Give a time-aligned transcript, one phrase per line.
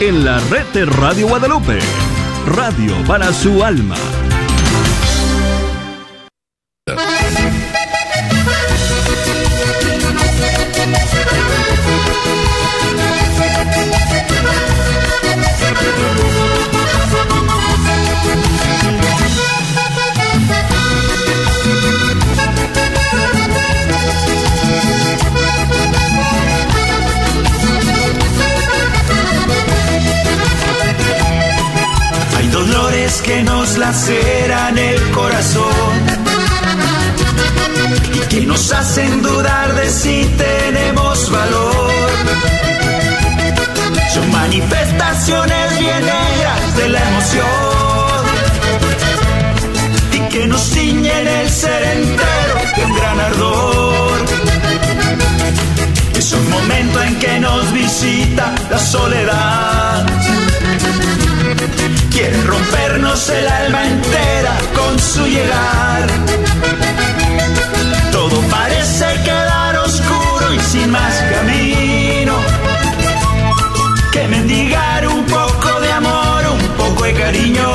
[0.00, 1.78] en la red de Radio Guadalupe.
[2.46, 3.96] Radio para su alma.
[33.88, 35.94] Laceran el corazón
[38.12, 41.90] y que nos hacen dudar de si tenemos valor.
[44.12, 48.20] Son manifestaciones bien negras de la emoción
[50.12, 54.18] y que nos ciñen el ser entero de un gran ardor.
[56.14, 59.27] Es un momento en que nos visita la soledad
[62.58, 66.06] rompernos el alma entera con su llegar.
[68.12, 72.34] Todo parece quedar oscuro y sin más camino
[74.12, 77.70] que mendigar un poco de amor, un poco de cariño.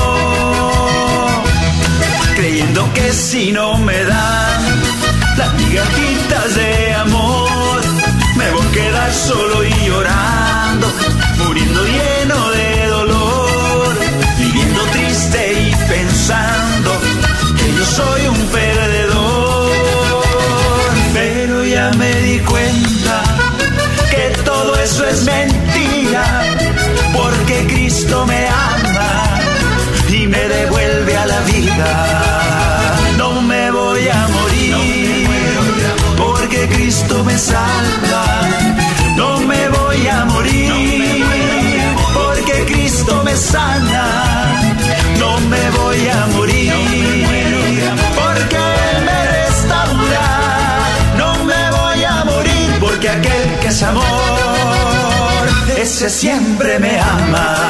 [2.36, 4.62] Creyendo que si no me dan
[5.38, 7.82] las migajitas de amor,
[8.36, 10.63] me voy a quedar solo y llorando,
[25.06, 26.44] es mentira,
[27.14, 29.40] porque Cristo me ama
[30.10, 32.33] y me devuelve a la vida.
[56.10, 57.63] Siempre me ama.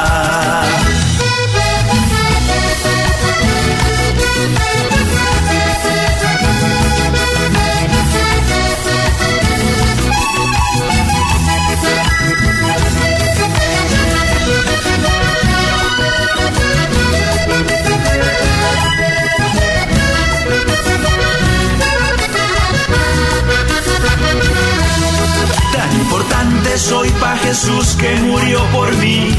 [27.44, 29.34] Jesús que murió por mí.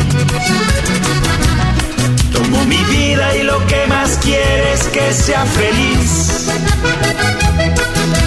[2.32, 6.48] Tomo mi vida y lo que más quiere es que sea feliz.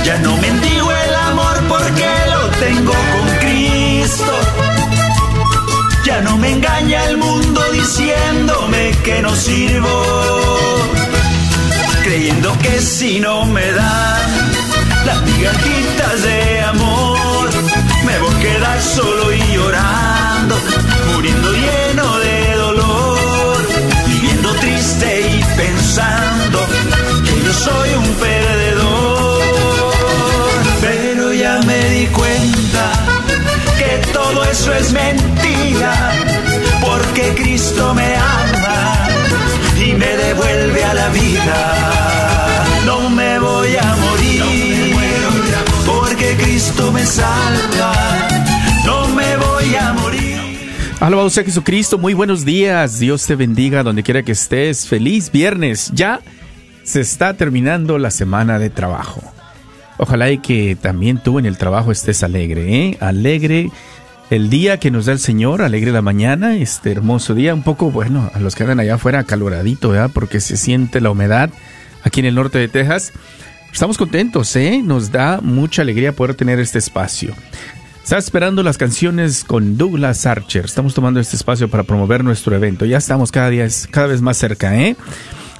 [0.04, 4.32] Ya no mendigo el amor porque lo tengo con Cristo.
[6.04, 10.04] Ya no me engaña el mundo diciéndome que no sirvo.
[12.02, 14.30] Creyendo que si no me dan
[15.06, 17.07] las migajitas de amor
[18.40, 20.56] quedar solo y llorando,
[21.12, 23.58] muriendo lleno de dolor,
[24.06, 26.58] viviendo triste y pensando
[27.24, 29.42] que yo soy un perdedor.
[30.80, 32.92] Pero ya me di cuenta
[33.78, 35.92] que todo eso es mentira,
[36.80, 39.08] porque Cristo me ama
[39.76, 41.58] y me devuelve a la vida.
[42.86, 44.77] No me voy a morir
[46.36, 48.28] Cristo me salva,
[48.84, 50.38] no me voy a morir.
[51.00, 55.90] Alabado sea Jesucristo, muy buenos días, Dios te bendiga donde quiera que estés, feliz viernes,
[55.94, 56.20] ya
[56.82, 59.22] se está terminando la semana de trabajo.
[59.96, 62.96] Ojalá y que también tú en el trabajo estés alegre, ¿eh?
[63.00, 63.70] alegre
[64.30, 67.90] el día que nos da el Señor, alegre la mañana, este hermoso día, un poco,
[67.90, 70.10] bueno, a los que andan allá afuera caloradito, ¿verdad?
[70.12, 71.50] Porque se siente la humedad
[72.02, 73.12] aquí en el norte de Texas.
[73.72, 74.82] Estamos contentos, ¿eh?
[74.82, 77.34] Nos da mucha alegría poder tener este espacio.
[78.02, 80.64] Está esperando las canciones con Douglas Archer.
[80.64, 82.86] Estamos tomando este espacio para promover nuestro evento.
[82.86, 84.96] Ya estamos cada día cada vez más cerca, ¿eh?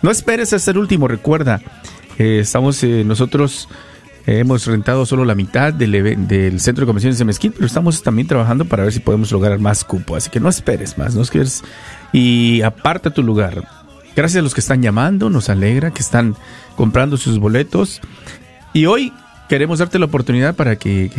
[0.00, 1.08] No esperes hasta el último.
[1.08, 1.60] Recuerda,
[2.18, 3.68] eh, estamos eh, nosotros
[4.26, 8.02] eh, hemos rentado solo la mitad del, del, centro de convenciones de Mezquite, pero estamos
[8.02, 10.16] también trabajando para ver si podemos lograr más cupo.
[10.16, 11.62] Así que no esperes más, no quieres
[12.12, 13.77] y aparta tu lugar.
[14.18, 16.34] Gracias a los que están llamando, nos alegra que están
[16.74, 18.00] comprando sus boletos.
[18.72, 19.12] Y hoy
[19.48, 21.12] queremos darte la oportunidad para que,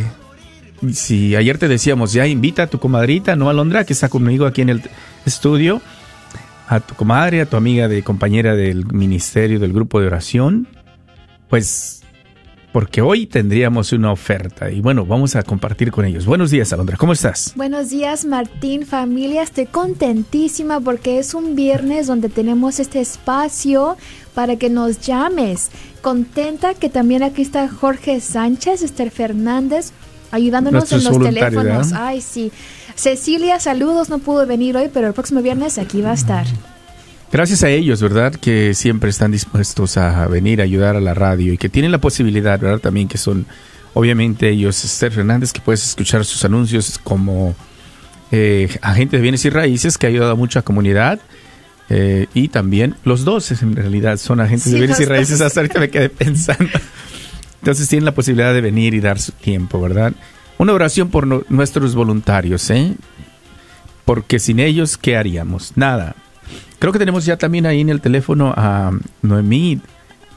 [0.92, 4.64] si ayer te decíamos, ya invita a tu comadrita, no Alondra, que está conmigo aquí
[4.64, 4.82] en el
[5.26, 5.82] estudio,
[6.68, 10.68] a tu comadre, a tu amiga de compañera del ministerio, del grupo de oración,
[11.48, 11.99] pues
[12.72, 16.26] porque hoy tendríamos una oferta y bueno, vamos a compartir con ellos.
[16.26, 17.54] Buenos días, Alondra, ¿cómo estás?
[17.56, 19.42] Buenos días, Martín, familia.
[19.42, 23.98] Estoy contentísima porque es un viernes donde tenemos este espacio
[24.36, 25.70] para que nos llames.
[26.02, 29.92] Contenta que también aquí está Jorge Sánchez, Esther Fernández,
[30.32, 31.94] ayudándonos en los teléfonos.
[31.94, 32.52] Ay, sí.
[32.96, 36.46] Cecilia, saludos, no pudo venir hoy, pero el próximo viernes aquí va a estar.
[37.32, 38.34] Gracias a ellos, ¿verdad?
[38.34, 42.00] Que siempre están dispuestos a venir a ayudar a la radio y que tienen la
[42.00, 42.80] posibilidad, ¿verdad?
[42.80, 43.46] También que son,
[43.94, 47.56] obviamente, ellos, Esther Fernández, que puedes escuchar sus anuncios como
[48.32, 51.20] eh, agente de bienes y raíces, que ha ayudado a mucha comunidad.
[51.92, 55.40] Eh, y también los dos, en realidad, son agentes de bienes y raíces.
[55.40, 56.80] Hasta ahorita me quedé pensando.
[57.62, 60.14] Entonces tienen la posibilidad de venir y dar su tiempo, ¿verdad?
[60.58, 62.96] Una oración por nuestros voluntarios, ¿eh?
[64.04, 65.74] Porque sin ellos, ¿qué haríamos?
[65.76, 66.16] Nada.
[66.80, 68.92] Creo que tenemos ya también ahí en el teléfono a
[69.22, 69.82] Noemí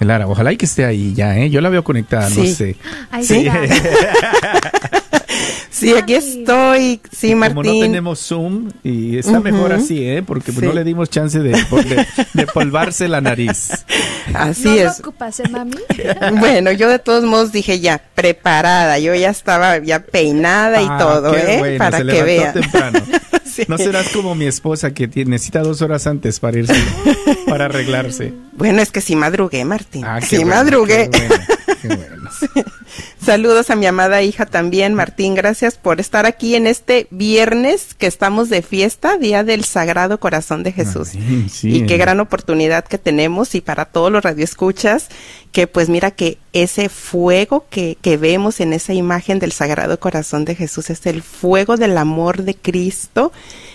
[0.00, 0.26] Lara.
[0.26, 1.50] Ojalá y que esté ahí ya, ¿eh?
[1.50, 2.76] Yo la veo conectada, no sé.
[3.22, 3.48] sí.
[5.82, 7.00] Sí, aquí estoy.
[7.10, 7.56] Sí, Martín.
[7.56, 10.22] Como no tenemos Zoom y está mejor así, ¿eh?
[10.22, 11.50] Porque no le dimos chance de,
[12.34, 13.84] de, polvarse la nariz.
[14.34, 15.00] Así ¿No es.
[15.00, 15.74] ocupas, ¿eh, mami?
[16.38, 19.00] bueno, yo de todos modos dije ya, preparada.
[19.00, 21.76] Yo ya estaba ya peinada y ah, todo, ¿eh?
[21.78, 22.54] para que vean.
[23.69, 26.75] No serás como mi esposa que necesita dos horas antes para irse,
[27.46, 28.32] para arreglarse.
[28.54, 30.04] Bueno, es que sí madrugué, Martín.
[30.04, 31.10] Ah, sí madrugué.
[33.25, 35.34] Saludos a mi amada hija también, Martín.
[35.34, 40.62] Gracias por estar aquí en este viernes que estamos de fiesta, Día del Sagrado Corazón
[40.62, 41.11] de Jesús.
[41.62, 45.08] Y qué gran oportunidad que tenemos y para todos los radioescuchas,
[45.52, 50.44] que pues mira que ese fuego que, que vemos en esa imagen del Sagrado Corazón
[50.44, 53.32] de Jesús es el fuego del amor de Cristo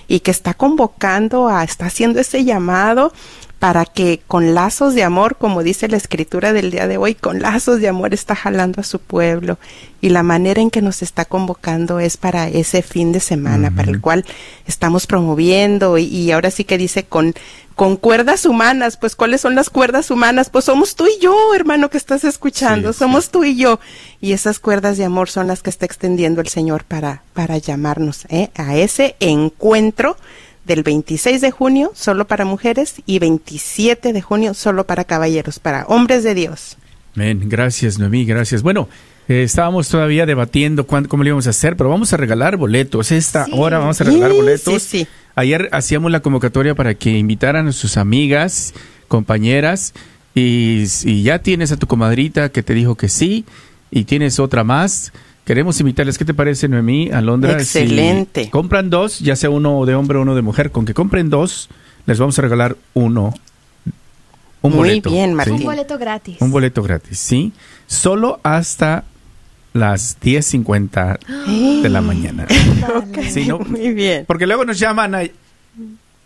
[0.07, 3.12] y que está convocando a, está haciendo ese llamado
[3.59, 7.42] para que con lazos de amor, como dice la escritura del día de hoy, con
[7.42, 9.57] lazos de amor está jalando a su pueblo
[10.00, 13.89] y la manera en que nos está convocando es para ese fin de semana, para
[13.89, 14.25] el cual
[14.68, 17.33] estamos promoviendo y, ahora sí que dice con
[17.75, 20.50] con cuerdas humanas, pues ¿cuáles son las cuerdas humanas?
[20.50, 23.80] Pues somos tú y yo, hermano, que estás escuchando, somos tú y yo.
[24.19, 28.25] Y esas cuerdas de amor son las que está extendiendo el Señor para, para llamarnos
[28.30, 28.50] ¿eh?
[28.56, 30.18] a ese encuentro
[30.67, 35.85] del 26 de junio solo para mujeres y 27 de junio solo para caballeros, para
[35.87, 36.77] hombres de Dios.
[37.15, 37.41] Amén.
[37.45, 38.61] Gracias, Noemí, gracias.
[38.61, 38.87] Bueno,
[39.27, 43.11] eh, estábamos todavía debatiendo cuándo, cómo lo íbamos a hacer, pero vamos a regalar boletos.
[43.11, 44.83] Esta hora vamos a regalar boletos.
[44.83, 45.07] Sí, sí.
[45.33, 48.73] Ayer hacíamos la convocatoria para que invitaran a sus amigas,
[49.07, 49.93] compañeras,
[50.35, 53.45] y, y ya tienes a tu comadrita que te dijo que sí,
[53.89, 55.11] y tienes otra más
[55.47, 57.53] Queremos invitarles, ¿qué te parece, Noemí, Alondra?
[57.53, 58.49] Excelente.
[58.49, 61.69] compran dos, ya sea uno de hombre o uno de mujer, con que compren dos,
[62.05, 63.33] les vamos a regalar uno.
[64.61, 65.53] Un Muy bien, Martín.
[65.53, 66.35] Un boleto gratis.
[66.41, 67.53] Un boleto gratis, sí.
[67.85, 69.05] Solo hasta
[69.71, 72.45] las 10.50 de la mañana.
[73.29, 74.25] sí, Muy bien.
[74.27, 75.21] Porque luego nos llaman a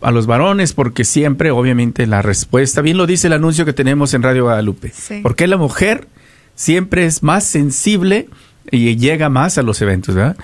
[0.00, 4.14] a los varones porque siempre, obviamente, la respuesta, bien lo dice el anuncio que tenemos
[4.14, 4.92] en Radio Guadalupe,
[5.22, 6.08] porque la mujer
[6.54, 8.28] siempre es más sensible
[8.70, 10.36] y llega más a los eventos, ¿verdad?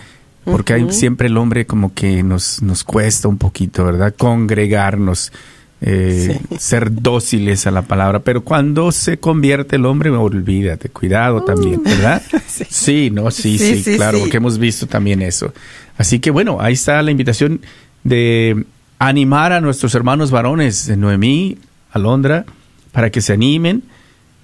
[0.45, 4.15] Porque hay siempre el hombre como que nos, nos cuesta un poquito, ¿verdad?
[4.17, 5.33] Congregarnos,
[5.81, 11.83] eh, ser dóciles a la palabra, pero cuando se convierte el hombre, olvídate, cuidado también,
[11.83, 12.23] ¿verdad?
[12.69, 13.11] sí.
[13.11, 15.53] no, sí, sí, claro, porque hemos visto también eso.
[15.99, 17.61] Así que bueno, ahí está la invitación
[18.05, 18.65] de
[18.99, 21.59] animar a nuestros hermanos varones de Noemí,
[21.91, 22.45] Alondra,
[22.93, 23.83] para que se animen.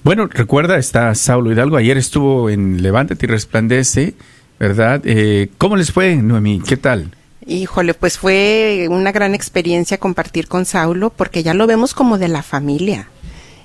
[0.02, 4.14] Bueno, recuerda, está Saulo Hidalgo, ayer estuvo en Levántate y Resplandece,
[4.58, 5.02] ¿verdad?
[5.04, 6.62] Eh, ¿Cómo les fue, Noemí?
[6.62, 7.12] ¿Qué tal?
[7.46, 12.30] Híjole, pues fue una gran experiencia compartir con Saulo porque ya lo vemos como de
[12.30, 13.10] la familia.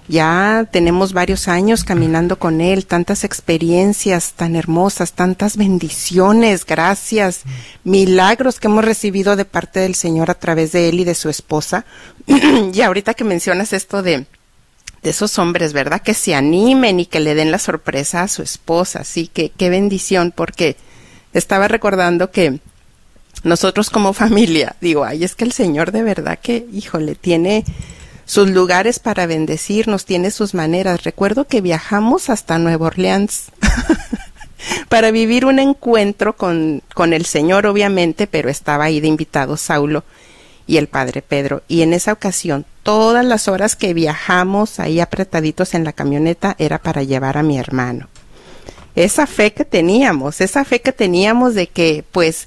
[0.09, 7.43] Ya tenemos varios años caminando con Él, tantas experiencias tan hermosas, tantas bendiciones, gracias,
[7.85, 11.29] milagros que hemos recibido de parte del Señor a través de Él y de su
[11.29, 11.87] esposa.
[12.26, 14.26] y ahorita que mencionas esto de,
[15.04, 16.00] de esos hombres, ¿verdad?
[16.00, 19.68] Que se animen y que le den la sorpresa a su esposa, sí, que qué
[19.68, 20.76] bendición, porque
[21.34, 22.58] estaba recordando que
[23.42, 27.64] nosotros como familia, digo, ay, es que el Señor de verdad que, híjole, tiene
[28.25, 31.04] sus lugares para bendecirnos, tiene sus maneras.
[31.04, 33.52] Recuerdo que viajamos hasta Nueva Orleans
[34.88, 40.02] para vivir un encuentro con, con el Señor, obviamente, pero estaba ahí de invitado Saulo
[40.66, 41.62] y el Padre Pedro.
[41.68, 46.78] Y en esa ocasión, todas las horas que viajamos ahí apretaditos en la camioneta era
[46.78, 48.09] para llevar a mi hermano.
[48.94, 52.47] Esa fe que teníamos, esa fe que teníamos de que, pues,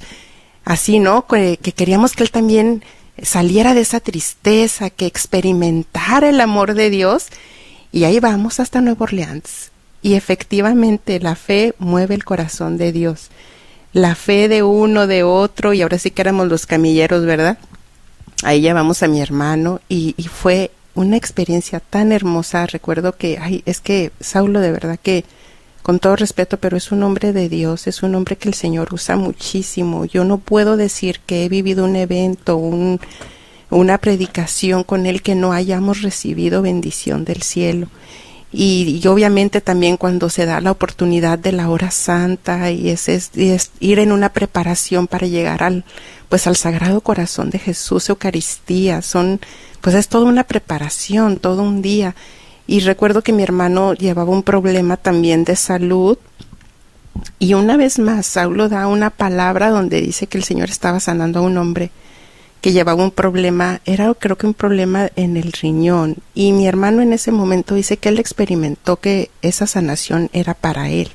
[0.63, 1.27] así, ¿no?
[1.27, 2.83] Que, que queríamos que él también
[3.21, 7.27] saliera de esa tristeza, que experimentara el amor de Dios.
[7.91, 9.71] Y ahí vamos hasta Nueva Orleans.
[10.01, 13.29] Y efectivamente la fe mueve el corazón de Dios.
[13.93, 17.57] La fe de uno, de otro, y ahora sí que éramos los camilleros, ¿verdad?
[18.43, 22.65] Ahí llevamos a mi hermano y, y fue una experiencia tan hermosa.
[22.65, 25.25] Recuerdo que, ay, es que Saulo de verdad que
[25.87, 28.93] con todo respeto, pero es un hombre de Dios, es un hombre que el Señor
[28.93, 30.03] usa muchísimo.
[30.03, 32.99] Yo no puedo decir que he vivido un evento, un,
[33.69, 37.87] una predicación con él que no hayamos recibido bendición del cielo.
[38.51, 43.31] Y, obviamente también cuando se da la oportunidad de la hora santa y es, es,
[43.35, 45.83] es, ir en una preparación para llegar al
[46.29, 49.41] pues al sagrado corazón de Jesús Eucaristía son
[49.81, 52.15] pues es toda una preparación todo un día
[52.67, 56.17] y recuerdo que mi hermano llevaba un problema también de salud.
[57.39, 61.39] Y una vez más, Saulo da una palabra donde dice que el Señor estaba sanando
[61.39, 61.91] a un hombre
[62.67, 66.17] que llevaba un problema, era creo que un problema en el riñón.
[66.35, 70.89] Y mi hermano en ese momento dice que él experimentó que esa sanación era para
[70.89, 71.09] él.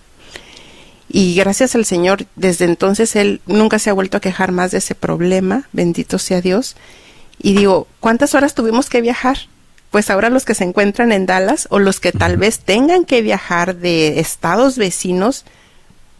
[1.10, 4.78] Y gracias al Señor, desde entonces él nunca se ha vuelto a quejar más de
[4.78, 6.74] ese problema, bendito sea Dios.
[7.38, 9.36] Y digo, ¿cuántas horas tuvimos que viajar?
[9.90, 13.20] pues ahora los que se encuentran en Dallas o los que tal vez tengan que
[13.20, 15.44] viajar de estados vecinos,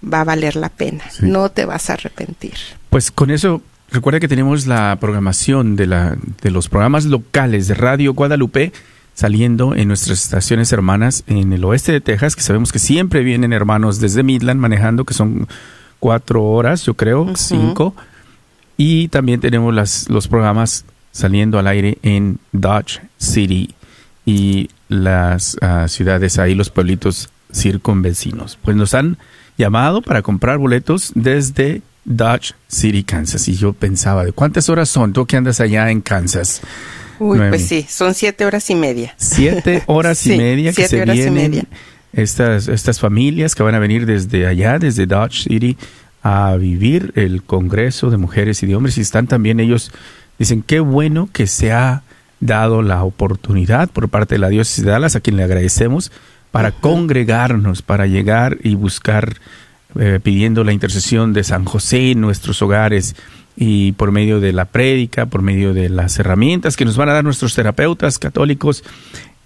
[0.05, 1.05] va a valer la pena.
[1.23, 2.53] No te vas a arrepentir.
[2.91, 3.62] Pues con eso,
[3.93, 8.73] recuerda que tenemos la programación de, la, de los programas locales de Radio Guadalupe
[9.15, 13.53] saliendo en nuestras estaciones hermanas en el oeste de Texas, que sabemos que siempre vienen
[13.53, 15.47] hermanos desde Midland manejando, que son
[16.01, 17.95] cuatro horas, yo creo, cinco.
[18.79, 23.75] Y también tenemos las, los programas saliendo al aire en Dodge City
[24.25, 28.59] y las ah, ciudades ahí, los pueblitos circunvecinos.
[28.63, 29.19] Pues nos han
[29.59, 33.49] llamado para comprar boletos desde Dodge City, Kansas.
[33.49, 35.13] Y yo pensaba, ¿de cuántas horas son?
[35.13, 36.61] Tú que andas allá en Kansas.
[37.19, 39.15] Uy, pues sí, son siete horas y media.
[39.17, 41.69] Siete horas y media que se vienen
[42.13, 45.77] Estas, estas familias que van a venir desde allá, desde Dodge City,
[46.23, 48.99] a vivir el Congreso de Mujeres y de Hombres.
[48.99, 49.93] Y están también ellos
[50.43, 52.03] Dicen, qué bueno que se ha
[52.41, 56.11] dado la oportunidad por parte de la diócesis de Dallas, a quien le agradecemos,
[56.51, 59.37] para congregarnos, para llegar y buscar,
[59.99, 63.17] eh, pidiendo la intercesión de San José en nuestros hogares
[63.57, 67.13] y por medio de la prédica, por medio de las herramientas que nos van a
[67.13, 68.85] dar nuestros terapeutas católicos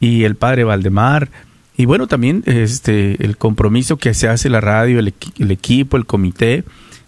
[0.01, 1.31] y el Padre Valdemar.
[1.77, 6.07] Y bueno, también este el compromiso que se hace la radio, el, el equipo, el
[6.07, 6.65] comité,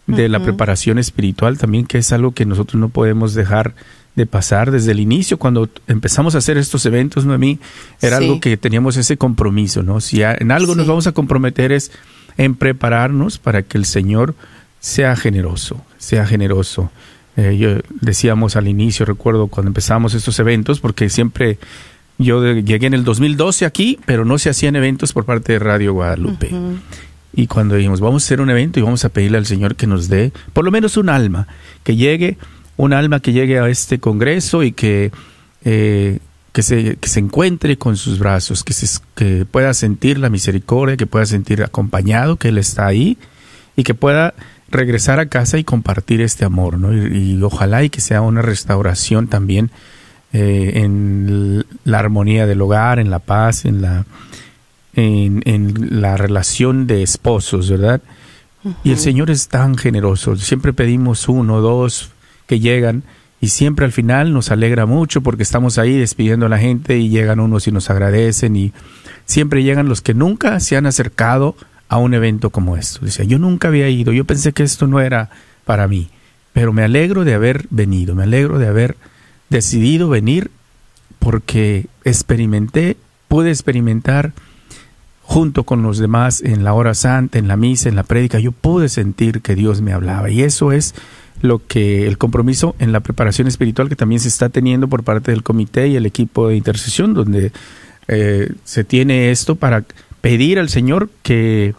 [0.08, 3.74] de la preparación espiritual también, que es algo que nosotros no podemos dejar
[4.16, 7.60] de pasar desde el inicio, cuando empezamos a hacer estos eventos, Noemí,
[8.00, 10.00] era algo que teníamos ese compromiso, ¿no?
[10.00, 11.92] Si en algo nos vamos a comprometer es
[12.38, 14.34] en prepararnos para que el Señor
[14.80, 16.90] sea generoso, sea generoso.
[17.36, 21.58] Eh, yo decíamos al inicio, recuerdo cuando empezamos estos eventos, porque siempre
[22.16, 25.92] yo llegué en el 2012 aquí, pero no se hacían eventos por parte de Radio
[25.92, 26.50] Guadalupe.
[27.34, 29.86] Y cuando dijimos, vamos a hacer un evento y vamos a pedirle al Señor que
[29.86, 31.46] nos dé por lo menos un alma,
[31.84, 32.38] que llegue,
[32.76, 35.12] un alma que llegue a este Congreso y que,
[35.64, 36.18] eh,
[36.52, 40.96] que, se, que se encuentre con sus brazos, que, se, que pueda sentir la misericordia,
[40.96, 43.18] que pueda sentir acompañado, que Él está ahí
[43.76, 44.34] y que pueda
[44.70, 46.92] regresar a casa y compartir este amor, ¿no?
[46.92, 49.70] Y, ojalá y que sea una restauración también
[50.32, 54.04] eh, en la armonía del hogar, en la paz, en la
[54.98, 58.00] en, la relación de esposos, ¿verdad?
[58.82, 60.36] Y el Señor es tan generoso.
[60.36, 62.10] Siempre pedimos uno, dos
[62.46, 63.04] que llegan
[63.40, 67.08] y siempre al final nos alegra mucho porque estamos ahí despidiendo a la gente y
[67.08, 68.72] llegan unos y nos agradecen y
[69.26, 71.56] siempre llegan los que nunca se han acercado
[71.88, 73.04] a un evento como esto.
[73.04, 75.30] Decía, yo nunca había ido, yo pensé que esto no era
[75.64, 76.10] para mí,
[76.52, 78.96] pero me alegro de haber venido, me alegro de haber
[79.50, 80.50] decidido venir
[81.18, 82.96] porque experimenté,
[83.28, 84.32] pude experimentar
[85.22, 88.50] junto con los demás en la hora santa, en la misa, en la prédica, yo
[88.50, 90.94] pude sentir que Dios me hablaba y eso es
[91.42, 95.30] lo que el compromiso en la preparación espiritual que también se está teniendo por parte
[95.30, 97.52] del comité y el equipo de intercesión, donde
[98.08, 99.84] eh, se tiene esto para
[100.20, 101.74] pedir al Señor que,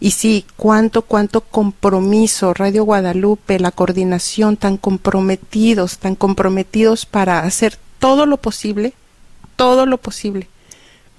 [0.00, 7.76] y sí, cuánto, cuánto compromiso, Radio Guadalupe, la coordinación, tan comprometidos, tan comprometidos para hacer
[7.98, 8.94] todo lo posible,
[9.56, 10.48] todo lo posible,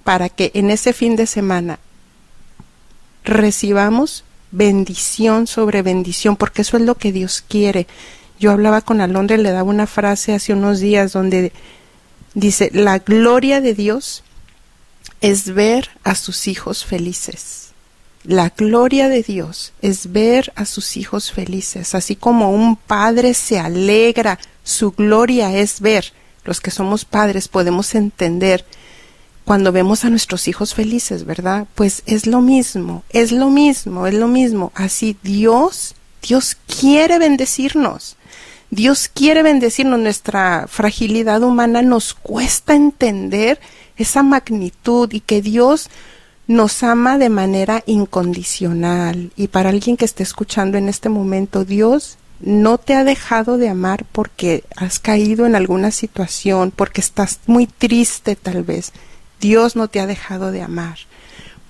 [0.03, 1.77] para que en ese fin de semana
[3.23, 7.85] recibamos bendición sobre bendición, porque eso es lo que Dios quiere.
[8.39, 11.53] Yo hablaba con Alondra y le daba una frase hace unos días donde
[12.33, 14.23] dice, la gloria de Dios
[15.21, 17.61] es ver a sus hijos felices
[18.23, 23.60] la gloria de Dios es ver a sus hijos felices, así como un padre se
[23.60, 26.13] alegra, su gloria es ver.
[26.43, 28.65] Los que somos padres podemos entender
[29.45, 31.67] cuando vemos a nuestros hijos felices, ¿verdad?
[31.75, 34.71] Pues es lo mismo, es lo mismo, es lo mismo.
[34.75, 38.17] Así Dios, Dios quiere bendecirnos.
[38.69, 39.99] Dios quiere bendecirnos.
[39.99, 43.60] Nuestra fragilidad humana nos cuesta entender
[43.97, 45.89] esa magnitud y que Dios
[46.51, 49.31] nos ama de manera incondicional.
[49.35, 53.69] Y para alguien que esté escuchando en este momento, Dios no te ha dejado de
[53.69, 58.91] amar porque has caído en alguna situación, porque estás muy triste tal vez.
[59.39, 60.97] Dios no te ha dejado de amar.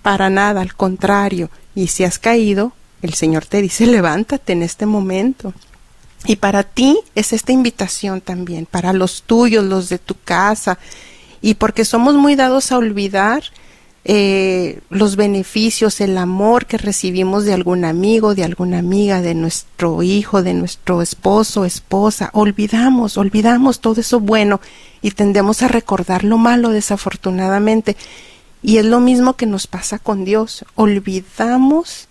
[0.02, 1.52] Para nada, al contrario.
[1.76, 5.54] Y si has caído, el Señor te dice, levántate en este momento.
[6.26, 10.80] Y para ti es esta invitación también, para los tuyos, los de tu casa.
[11.40, 13.44] Y porque somos muy dados a olvidar,
[14.04, 20.02] eh, los beneficios, el amor que recibimos de algún amigo, de alguna amiga, de nuestro
[20.02, 22.32] hijo, de nuestro esposo, esposa.
[22.34, 24.60] Olvidamos, olvidamos todo eso bueno
[25.04, 27.96] y tendemos a recordar lo malo desafortunadamente.
[28.64, 30.66] Y es lo mismo que nos pasa con Dios.
[30.76, 32.08] Olvidamos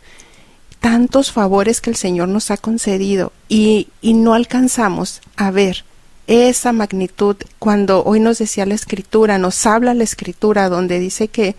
[0.78, 5.84] tantos favores que el Señor nos ha concedido y, y no alcanzamos a ver
[6.30, 11.56] esa magnitud cuando hoy nos decía la escritura, nos habla la escritura donde dice que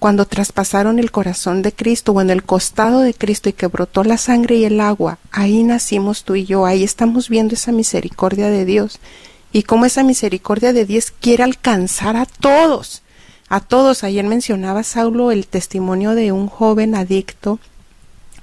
[0.00, 4.02] cuando traspasaron el corazón de Cristo o en el costado de Cristo y que brotó
[4.02, 8.48] la sangre y el agua, ahí nacimos tú y yo, ahí estamos viendo esa misericordia
[8.48, 8.98] de Dios
[9.52, 13.02] y cómo esa misericordia de Dios quiere alcanzar a todos,
[13.48, 14.02] a todos.
[14.02, 17.60] Ayer mencionaba Saulo el testimonio de un joven adicto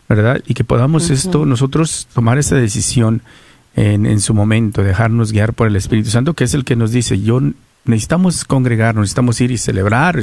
[0.08, 0.41] ¿verdad?
[0.47, 3.21] Y que podamos esto, nosotros tomar esa decisión
[3.75, 6.91] en, en, su momento, dejarnos guiar por el Espíritu Santo, que es el que nos
[6.91, 7.41] dice, yo
[7.86, 10.19] necesitamos congregarnos, necesitamos ir y celebrar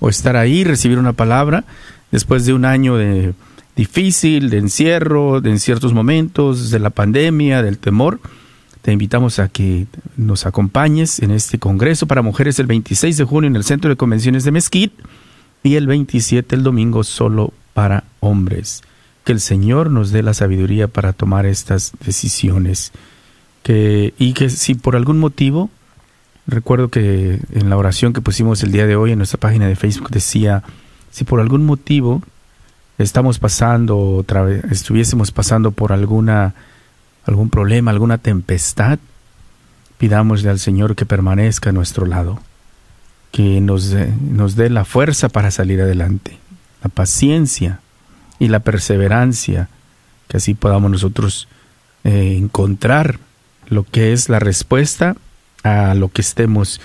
[0.00, 1.64] o estar ahí, recibir una palabra
[2.10, 3.34] después de un año de
[3.76, 8.20] difícil, de encierro, de en ciertos momentos, de la pandemia, del temor
[8.82, 13.48] te invitamos a que nos acompañes en este Congreso para Mujeres el 26 de junio
[13.48, 15.02] en el Centro de Convenciones de Mesquite
[15.62, 18.82] y el 27 el domingo solo para hombres.
[19.24, 22.92] Que el Señor nos dé la sabiduría para tomar estas decisiones.
[23.62, 25.68] Que, y que si por algún motivo,
[26.46, 29.76] recuerdo que en la oración que pusimos el día de hoy en nuestra página de
[29.76, 30.62] Facebook decía,
[31.10, 32.22] si por algún motivo
[32.96, 34.24] estamos pasando,
[34.70, 36.54] estuviésemos pasando por alguna
[37.24, 38.98] algún problema, alguna tempestad,
[39.98, 42.40] pidámosle al Señor que permanezca a nuestro lado,
[43.32, 43.94] que nos,
[44.30, 46.38] nos dé la fuerza para salir adelante,
[46.82, 47.80] la paciencia
[48.38, 49.68] y la perseverancia,
[50.28, 51.48] que así podamos nosotros
[52.04, 53.18] eh, encontrar
[53.68, 55.16] lo que es la respuesta
[55.62, 56.80] a lo que estemos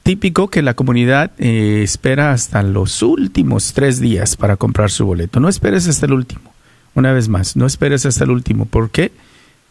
[0.05, 5.41] Típico que la comunidad eh, espera hasta los últimos tres días para comprar su boleto.
[5.41, 6.53] No esperes hasta el último.
[6.95, 8.65] Una vez más, no esperes hasta el último.
[8.65, 9.13] ¿Por qué?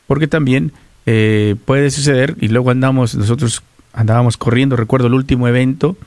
[0.08, 0.72] Porque también
[1.06, 5.98] eh, puede suceder, y luego andamos, nosotros andábamos corriendo, recuerdo el último evento,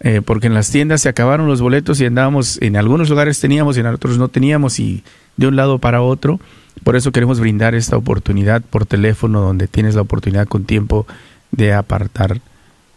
[0.00, 3.76] eh, porque en las tiendas se acabaron los boletos y andábamos, en algunos lugares teníamos
[3.76, 5.02] y en otros no teníamos, y
[5.36, 6.40] de un lado para otro.
[6.84, 11.06] Por eso queremos brindar esta oportunidad por teléfono, donde tienes la oportunidad con tiempo
[11.50, 12.40] de apartar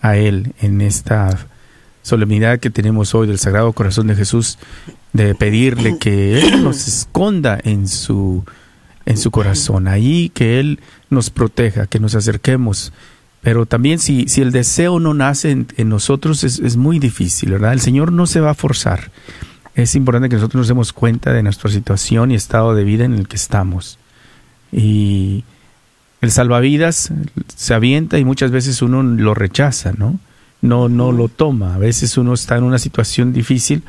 [0.01, 1.47] a Él en esta
[2.01, 4.57] solemnidad que tenemos hoy del Sagrado Corazón de Jesús,
[5.13, 8.45] de pedirle que Él nos esconda en su,
[9.05, 10.79] en su corazón, ahí que Él
[11.09, 12.93] nos proteja, que nos acerquemos.
[13.41, 17.73] Pero también si, si el deseo no nace en, nosotros es, es, muy difícil, ¿verdad?
[17.73, 19.11] El Señor no se va a forzar.
[19.77, 23.13] Es importante que nosotros nos demos cuenta de nuestra situación y estado de vida en
[23.13, 23.99] el que estamos.
[24.71, 25.43] Y
[26.19, 27.11] el salvavidas
[27.55, 30.19] se avienta y muchas veces uno lo rechaza, ¿no?
[30.63, 31.75] No, no lo toma.
[31.75, 33.83] A veces uno está en una situación difícil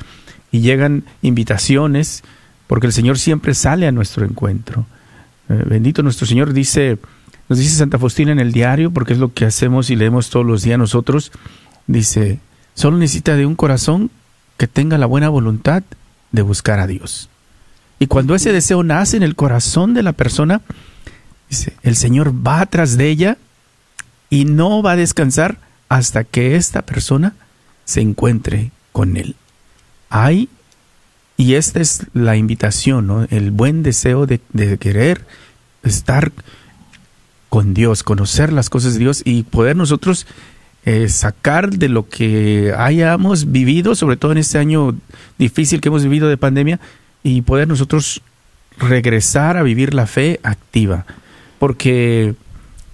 [0.53, 2.23] y llegan invitaciones
[2.67, 4.85] porque el Señor siempre sale a nuestro encuentro.
[5.49, 6.99] Eh, bendito nuestro Señor dice,
[7.49, 10.45] nos dice Santa Faustina en el diario, porque es lo que hacemos y leemos todos
[10.45, 11.33] los días nosotros,
[11.87, 12.41] dice,
[12.75, 14.11] solo necesita de un corazón
[14.59, 15.83] que tenga la buena voluntad
[16.33, 17.31] de buscar a Dios.
[17.99, 20.61] Y cuando ese deseo nace en el corazón de la persona,
[21.49, 23.39] dice, el Señor va atrás de ella
[24.29, 27.35] y no va a descansar hasta que esta persona
[27.85, 29.37] se encuentre con Él.
[30.11, 30.49] Hay,
[31.37, 33.27] y esta es la invitación, ¿no?
[33.31, 34.41] el buen deseo de,
[34.79, 35.25] querer
[35.83, 36.33] estar
[37.49, 40.27] con Dios, conocer las cosas de Dios y poder nosotros
[40.91, 44.97] eh, sacar de lo que hayamos vivido, sobre todo en este año
[45.37, 46.81] difícil que hemos vivido de pandemia,
[47.23, 48.23] y poder nosotros
[48.79, 51.05] regresar a vivir la fe activa.
[51.59, 52.35] Porque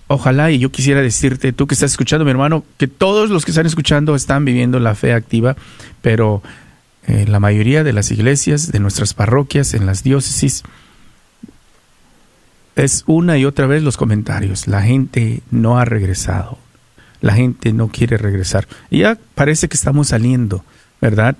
[0.09, 3.52] ojalá, y yo quisiera decirte, tú que estás escuchando, mi hermano, que todos los que
[3.52, 5.54] están escuchando están viviendo la fe activa,
[6.02, 6.42] pero
[7.07, 10.64] en eh, la mayoría de las iglesias, de nuestras parroquias, en las diócesis,
[12.74, 14.66] es una y otra vez los comentarios.
[14.66, 16.63] La gente no ha regresado.
[17.24, 18.68] La gente no quiere regresar.
[18.90, 20.62] Y ya parece que estamos saliendo,
[21.00, 21.38] ¿verdad?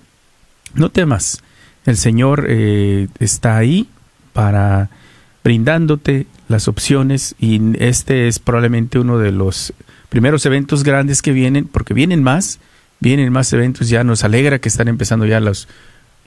[0.75, 1.43] No temas.
[1.85, 3.87] El Señor eh, está ahí
[4.33, 4.89] para
[5.45, 9.75] brindándote las opciones y este es probablemente uno de los
[10.09, 12.61] primeros eventos grandes que vienen, porque vienen más,
[13.01, 15.69] vienen más eventos, ya nos alegra que están empezando ya los,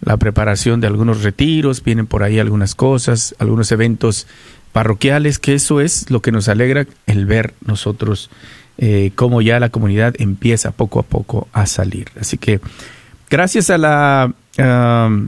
[0.01, 4.27] la preparación de algunos retiros, vienen por ahí algunas cosas, algunos eventos
[4.71, 8.29] parroquiales, que eso es lo que nos alegra el ver nosotros
[8.77, 12.09] eh, cómo ya la comunidad empieza poco a poco a salir.
[12.19, 12.59] Así que
[13.29, 15.27] gracias a la uh,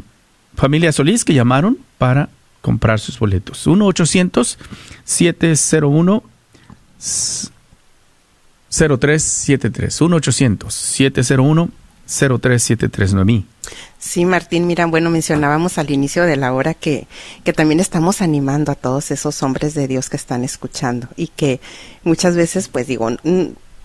[0.56, 2.30] familia Solís que llamaron para
[2.62, 3.66] comprar sus boletos.
[3.68, 6.24] 1-800-701.
[8.70, 11.70] 0373 1 800 701
[12.10, 13.44] 03739.
[14.00, 17.08] Sí, Martín, mira, bueno, mencionábamos al inicio de la hora que,
[17.44, 21.60] que también estamos animando a todos esos hombres de Dios que están escuchando y que
[22.04, 23.10] muchas veces, pues digo,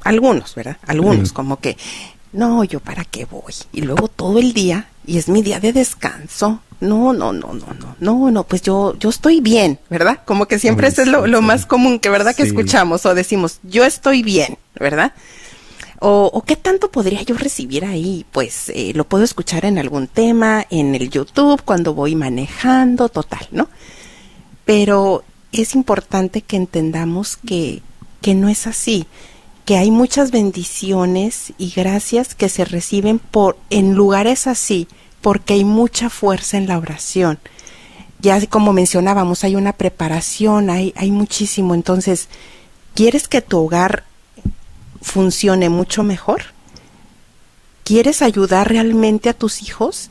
[0.02, 0.78] algunos, ¿verdad?
[0.86, 1.76] Algunos, como que,
[2.32, 3.52] no, yo para qué voy.
[3.72, 7.66] Y luego todo el día, y es mi día de descanso, no, no, no, no,
[7.74, 10.20] no, no, no, pues yo, yo estoy bien, ¿verdad?
[10.24, 12.34] Como que siempre eso es lo, lo más común que, ¿verdad?
[12.34, 15.12] Que escuchamos o decimos, yo estoy bien, ¿verdad?
[16.06, 20.66] O, qué tanto podría yo recibir ahí, pues eh, lo puedo escuchar en algún tema,
[20.68, 23.70] en el YouTube, cuando voy manejando, total, ¿no?
[24.66, 27.80] Pero es importante que entendamos que,
[28.20, 29.06] que no es así,
[29.64, 34.88] que hay muchas bendiciones y gracias que se reciben por en lugares así,
[35.22, 37.38] porque hay mucha fuerza en la oración.
[38.20, 41.74] Ya como mencionábamos, hay una preparación, hay, hay muchísimo.
[41.74, 42.28] Entonces,
[42.94, 44.04] ¿quieres que tu hogar
[45.04, 46.42] funcione mucho mejor?
[47.84, 50.10] ¿Quieres ayudar realmente a tus hijos?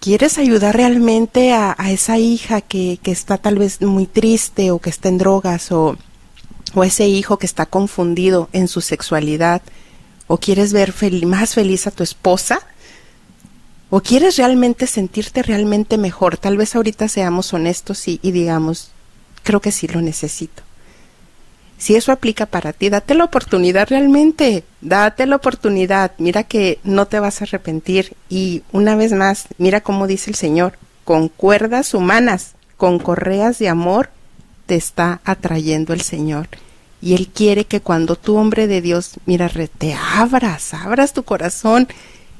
[0.00, 4.88] ¿Quieres ayudar realmente a, esa hija que, que, está tal vez muy triste o que
[4.88, 5.98] está en drogas o,
[6.74, 9.60] o ese hijo que está confundido en su sexualidad?
[10.26, 10.94] ¿O quieres ver
[11.26, 12.60] más feliz a tu esposa?
[13.90, 16.38] ¿O quieres realmente sentirte realmente mejor?
[16.38, 18.92] Tal vez ahorita seamos honestos y, digamos,
[19.42, 20.62] creo que sí lo necesito.
[21.80, 27.06] Si eso aplica para ti, date la oportunidad realmente, date la oportunidad, mira que no
[27.06, 31.94] te vas a arrepentir y una vez más, mira cómo dice el Señor, con cuerdas
[31.94, 34.10] humanas, con correas de amor,
[34.66, 36.48] te está atrayendo el Señor.
[37.00, 41.88] Y Él quiere que cuando tú, hombre de Dios, mira, te abras, abras tu corazón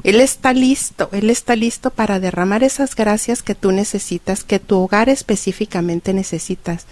[0.03, 4.79] él está listo, Él está listo para derramar esas gracias que tú necesitas, que tu
[4.79, 6.87] hogar específicamente necesitas.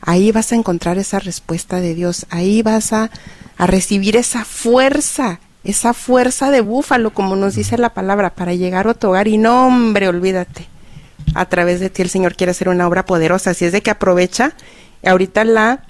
[0.00, 3.10] Ahí vas a encontrar esa respuesta de Dios, ahí vas a,
[3.56, 8.88] a recibir esa fuerza, esa fuerza de búfalo, como nos dice la palabra, para llegar
[8.88, 9.28] a tu hogar.
[9.28, 10.68] Y no, hombre, olvídate.
[11.34, 13.50] A través de ti el Señor quiere hacer una obra poderosa.
[13.50, 14.54] Así es de que aprovecha.
[15.04, 15.84] Ahorita la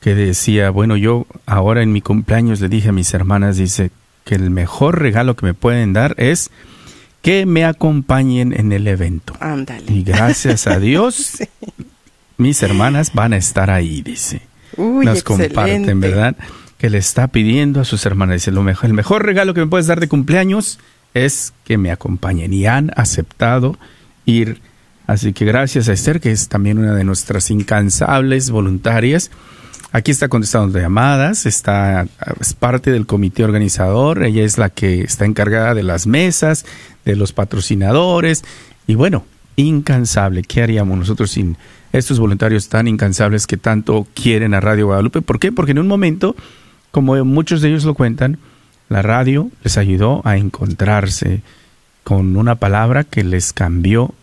[0.00, 3.90] que decía, bueno, yo ahora en mi cumpleaños le dije a mis hermanas, dice,
[4.24, 6.50] que el mejor regalo que me pueden dar es
[7.28, 9.34] que me acompañen en el evento.
[9.38, 9.92] Ándale.
[9.92, 11.42] Y gracias a Dios,
[12.38, 14.40] mis hermanas van a estar ahí, dice.
[14.78, 15.54] Uy, Nos excelente.
[15.54, 16.36] comparten, ¿verdad?
[16.78, 19.66] Que le está pidiendo a sus hermanas, dice, lo mejor, el mejor regalo que me
[19.66, 20.78] puedes dar de cumpleaños
[21.12, 22.54] es que me acompañen.
[22.54, 23.78] Y han aceptado
[24.24, 24.62] ir.
[25.06, 29.30] Así que gracias a Esther, que es también una de nuestras incansables voluntarias.
[29.90, 32.06] Aquí está contestando llamadas, está,
[32.40, 36.66] es parte del comité organizador, ella es la que está encargada de las mesas,
[37.06, 38.44] de los patrocinadores,
[38.86, 39.24] y bueno,
[39.56, 40.42] incansable.
[40.42, 41.56] ¿Qué haríamos nosotros sin
[41.92, 45.22] estos voluntarios tan incansables que tanto quieren a Radio Guadalupe?
[45.22, 45.52] ¿Por qué?
[45.52, 46.36] Porque en un momento,
[46.90, 48.38] como muchos de ellos lo cuentan,
[48.90, 51.42] la radio les ayudó a encontrarse
[52.04, 54.14] con una palabra que les cambió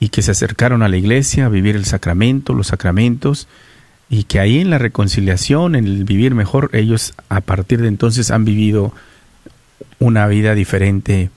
[0.00, 3.48] y que se acercaron a la iglesia a vivir el sacramento, los sacramentos,
[4.10, 8.30] y que ahí en la reconciliación, en el vivir mejor, ellos a partir de entonces
[8.30, 8.92] han vivido
[9.98, 11.30] una vida diferente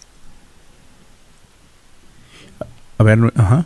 [2.98, 3.66] A ver, ajá.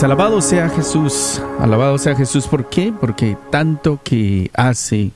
[0.00, 2.46] Pues alabado sea Jesús, alabado sea Jesús.
[2.46, 2.90] ¿Por qué?
[2.98, 5.10] Porque tanto que hace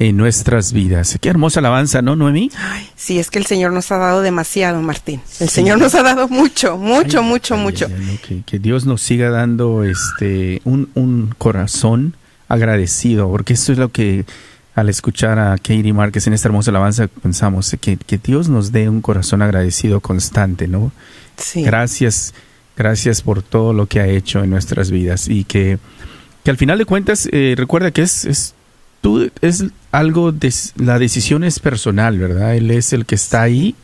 [0.00, 1.16] en nuestras vidas.
[1.20, 2.50] Qué hermosa alabanza, ¿no, Noemí?
[2.58, 5.20] Ay, sí, es que el Señor nos ha dado demasiado, Martín.
[5.38, 7.86] El Señor nos ha dado mucho, mucho, mucho, mucho.
[8.44, 12.16] que, Dios nos siga dando este un, un corazón
[12.48, 14.24] agradecido, porque eso es lo que
[14.74, 18.88] al escuchar a Katie Márquez en esta hermosa alabanza pensamos, que, que Dios nos dé
[18.88, 20.90] un corazón agradecido constante, ¿no?
[21.36, 21.62] Sí.
[21.62, 22.34] Gracias
[22.78, 25.78] Gracias por todo lo que ha hecho en nuestras vidas y que,
[26.44, 28.54] que al final de cuentas eh, recuerda que es, es,
[29.00, 32.54] tú, es algo, de, la decisión es personal, ¿verdad?
[32.54, 33.74] Él es el que está ahí.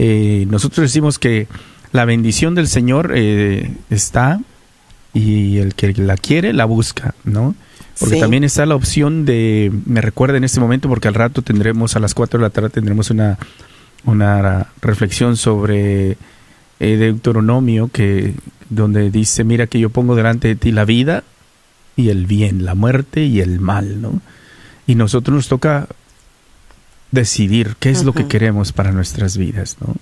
[0.00, 1.46] Eh, nosotros decimos que
[1.92, 4.40] la bendición del Señor eh, está
[5.12, 7.54] y el que la quiere la busca, ¿no?
[8.00, 11.94] Porque también está la opción de, me recuerda en este momento, porque al rato tendremos,
[11.94, 13.38] a las 4 de la tarde tendremos una,
[14.04, 16.16] una reflexión sobre
[16.80, 18.34] eh, Deuteronomio que
[18.70, 21.22] donde dice, mira que yo pongo delante de ti la vida
[21.96, 24.20] y el bien, la muerte y el mal, ¿no?
[24.86, 25.86] Y nosotros nos toca
[27.10, 29.94] decidir qué es lo que queremos para nuestras vidas, ¿no?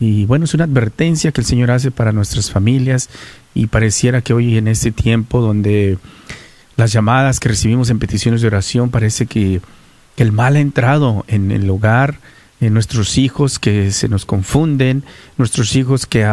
[0.00, 3.08] Y bueno, es una advertencia que el Señor hace para nuestras familias
[3.52, 5.98] y pareciera que hoy en este tiempo donde
[6.76, 9.60] las llamadas que recibimos en peticiones de oración parece que,
[10.14, 12.20] que el mal ha entrado en el hogar,
[12.60, 15.04] nuestros hijos que se nos confunden,
[15.36, 16.26] nuestros hijos que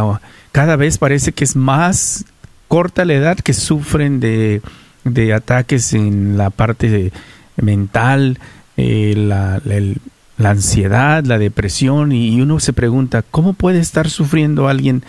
[0.51, 2.26] cada vez parece que es más
[2.67, 4.61] corta la edad que sufren de,
[5.03, 7.11] de ataques en la parte
[7.57, 8.39] mental,
[8.76, 9.61] eh, la,
[10.38, 15.03] la, ansiedad, la depresión, y uno se pregunta, ¿cómo puede estar sufriendo alguien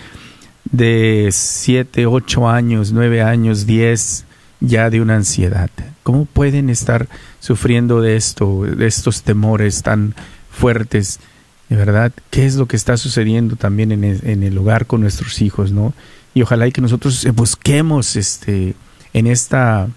[0.70, 4.24] de 7, 8 años, 9 años, 10
[4.60, 5.70] ya de una ansiedad?
[6.02, 7.08] ¿Cómo pueden estar
[7.40, 10.14] sufriendo de esto, de estos temores tan
[10.57, 11.20] fuertes,
[11.68, 15.72] de verdad, qué es lo que está sucediendo también en el, hogar con nuestros hijos,
[15.72, 15.92] ¿no?
[16.34, 18.74] Y ojalá y que nosotros busquemos este,
[19.12, 19.88] en esta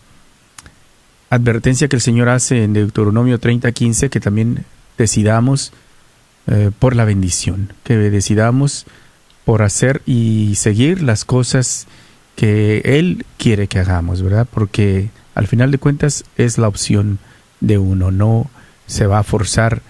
[1.30, 4.66] advertencia que el Señor hace en Deuteronomio 30:15, que también
[4.98, 5.72] decidamos
[6.48, 8.86] eh, por la bendición, que decidamos
[9.46, 11.88] por hacer y seguir las cosas
[12.36, 14.48] que Él quiere que hagamos, ¿verdad?
[14.50, 17.20] Porque al final de cuentas es la opción
[17.60, 18.50] de uno, no
[18.88, 19.82] se va a forzar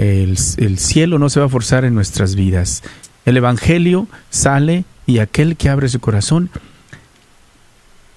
[0.00, 2.82] el, cielo no se va a forzar en nuestras vidas.
[3.26, 6.48] El Evangelio sale y aquel que abre su corazón,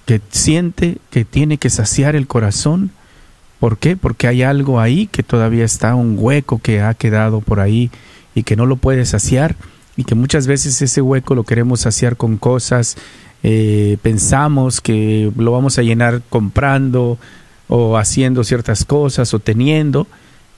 [0.05, 2.91] que siente que tiene que saciar el corazón,
[3.59, 3.97] ¿por qué?
[3.97, 7.91] Porque hay algo ahí que todavía está, un hueco que ha quedado por ahí
[8.33, 9.57] y que no lo puede saciar
[9.97, 12.95] y que muchas veces ese hueco lo queremos saciar con cosas,
[13.43, 17.17] eh, pensamos que lo vamos a llenar comprando
[17.67, 20.07] o haciendo ciertas cosas o teniendo,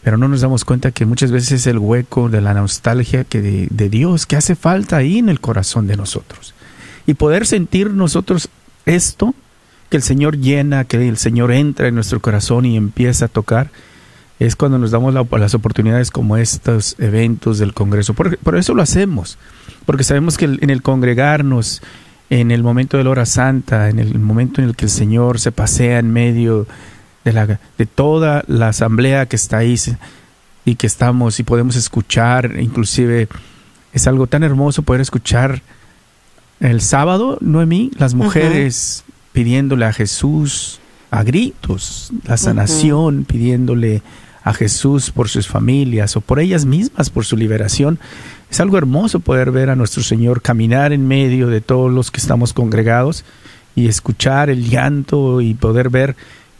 [0.06, 3.41] pero no nos damos cuenta que muchas veces es el hueco de la nostalgia que
[3.41, 6.53] de, Dios que hace falta ahí en el corazón de nosotros.
[7.08, 8.49] Y poder sentir nosotros
[8.86, 9.34] esto,
[9.89, 13.72] que el Señor llena, que el Señor entra en nuestro corazón y empieza a tocar,
[14.38, 18.14] es cuando nos damos las oportunidades como estos eventos del Congreso.
[18.14, 19.39] Por, por, eso lo hacemos,
[19.88, 21.82] porque sabemos que en el congregarnos,
[22.30, 25.39] en el momento de la hora santa, en el momento en el que el Señor
[25.39, 26.68] se pasea en medio
[27.26, 29.76] de, la, de toda la asamblea que está ahí
[30.64, 33.28] y que estamos y podemos escuchar, inclusive
[33.92, 35.62] es algo tan hermoso poder escuchar
[36.62, 39.04] el sábado, Noemí, las mujeres
[39.34, 40.80] pidiéndole a Jesús
[41.12, 44.02] a gritos la sanación, pidiéndole
[44.44, 48.00] a Jesús por sus familias o por ellas mismas, por su liberación.
[48.50, 52.22] Es algo hermoso poder ver a nuestro Señor caminar en medio de todos los que
[52.22, 53.26] estamos congregados
[53.76, 56.16] y escuchar el llanto y poder ver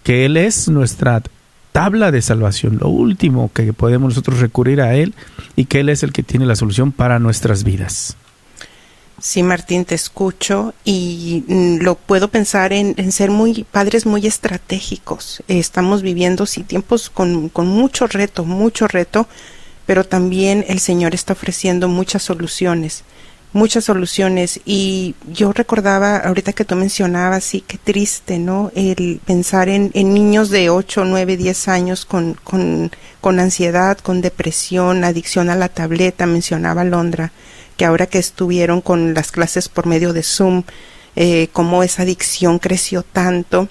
[0.06, 1.24] que Él es nuestra
[1.72, 5.16] tabla de salvación, lo último que podemos nosotros recurrir a Él
[5.56, 8.16] y que Él es el que tiene la solución para nuestras vidas.
[9.20, 15.42] Sí, Martín, te escucho y mm, lo puedo pensar en, ser muy padres muy estratégicos.
[15.48, 19.28] estamos viviendo sí tiempos con, con mucho reto, mucho reto,
[19.88, 23.04] pero también el Señor está ofreciendo muchas soluciones
[23.56, 28.70] muchas soluciones y yo recordaba ahorita que tú mencionabas, sí, qué triste, ¿no?
[28.76, 32.92] El pensar en, niños de 8, 9, 10 años con, con,
[33.22, 37.32] con ansiedad, con depresión, adicción a la tableta, mencionaba Londra,
[37.78, 40.64] que ahora que estuvieron con las clases por medio de Zoom,
[41.16, 43.70] eh, cómo esa adicción creció tanto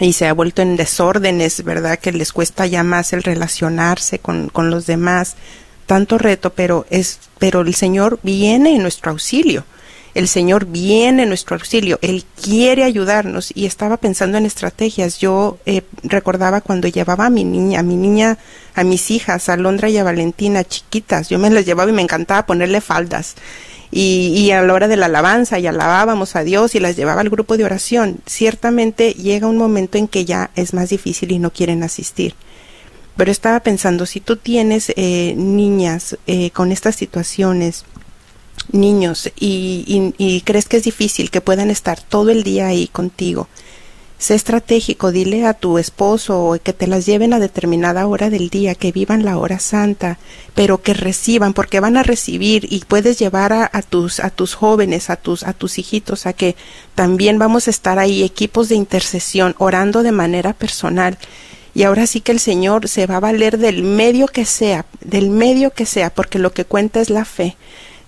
[0.00, 1.98] y se ha vuelto en desórdenes, ¿verdad?
[1.98, 5.36] Que les cuesta ya más el relacionarse con, con los demás
[5.88, 9.64] tanto reto, pero es, pero el Señor viene en nuestro auxilio.
[10.14, 11.98] El Señor viene en nuestro auxilio.
[12.02, 15.18] Él quiere ayudarnos y estaba pensando en estrategias.
[15.18, 18.36] Yo eh, recordaba cuando llevaba a mi niña, a mi niña,
[18.74, 21.30] a mis hijas, a Londra y a Valentina, chiquitas.
[21.30, 23.36] Yo me las llevaba y me encantaba ponerle faldas
[23.90, 27.22] y, y, a la hora de la alabanza y alabábamos a Dios y las llevaba
[27.22, 31.38] al grupo de oración, ciertamente llega un momento en que ya es más difícil y
[31.38, 32.34] no quieren asistir.
[33.18, 37.84] Pero estaba pensando, si tú tienes eh, niñas eh, con estas situaciones,
[38.70, 43.48] niños, y, crees que es difícil que puedan estar todo el día ahí contigo,
[44.18, 48.74] Sé estratégico, dile a tu esposo que te las lleven a determinada hora del día,
[48.74, 50.18] que vivan la hora santa,
[50.56, 55.08] pero que reciban, porque van a recibir y puedes llevar a, tus a tus jóvenes,
[55.08, 56.56] a tus a tus hijitos a que
[56.96, 61.16] también vamos a estar ahí equipos de intercesión orando de manera personal.
[61.74, 65.30] Y ahora sí que el Señor se va a valer del medio que sea, del
[65.30, 67.56] medio que sea, porque lo que cuenta es la fe.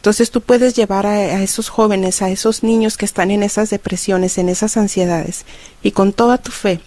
[0.01, 4.39] Entonces tú puedes llevar a, esos jóvenes, a esos niños que están en esas depresiones,
[4.39, 5.45] en esas ansiedades,
[5.83, 6.81] y con toda tu fe,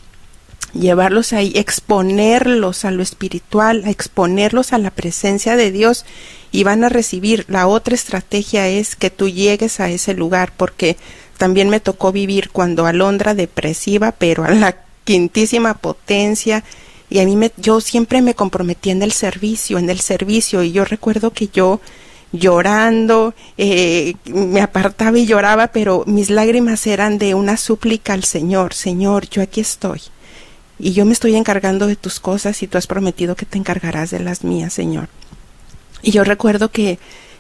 [0.73, 6.05] llevarlos ahí, exponerlos a lo espiritual, a exponerlos a la presencia de Dios
[6.51, 7.45] y van a recibir.
[7.47, 10.97] La otra estrategia es que tú llegues a ese lugar, porque
[11.37, 16.63] también me tocó vivir cuando Alondra depresiva, pero a la quintísima potencia,
[17.09, 20.71] y a mí me, yo siempre me comprometí en el servicio, en el servicio, y
[20.71, 21.79] yo recuerdo que yo
[22.31, 28.73] llorando, eh, me apartaba y lloraba, pero mis lágrimas eran de una súplica al Señor,
[28.73, 30.01] Señor, yo aquí estoy.
[30.79, 34.09] Y yo me estoy encargando de tus cosas y tú has prometido que te encargarás
[34.09, 35.07] de las mías, Señor.
[36.01, 36.97] Y yo recuerdo que,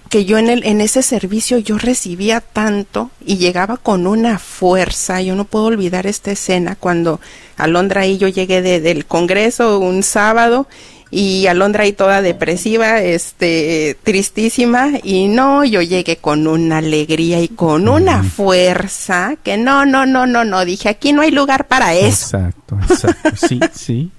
[0.09, 5.21] que yo en, el, en ese servicio yo recibía tanto y llegaba con una fuerza.
[5.21, 7.19] Yo no puedo olvidar esta escena cuando
[7.57, 10.67] Alondra y yo llegué del Congreso un sábado
[11.13, 17.49] y Alondra ahí toda depresiva, este, tristísima, y no, yo llegué con una alegría y
[17.49, 21.93] con una fuerza que no, no, no, no, no, dije, aquí no hay lugar para
[21.93, 22.37] eso.
[22.37, 24.11] Exacto, exacto, sí, sí.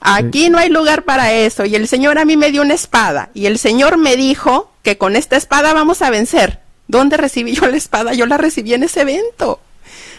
[0.00, 1.64] Aquí no hay lugar para eso.
[1.64, 3.30] Y el Señor a mí me dio una espada.
[3.34, 6.60] Y el Señor me dijo que con esta espada vamos a vencer.
[6.88, 8.14] ¿Dónde recibí yo la espada?
[8.14, 9.60] Yo la recibí en ese evento